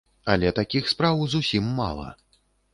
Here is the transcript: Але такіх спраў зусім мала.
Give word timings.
Але 0.35 0.51
такіх 0.59 0.89
спраў 0.95 1.23
зусім 1.35 1.71
мала. 1.83 2.11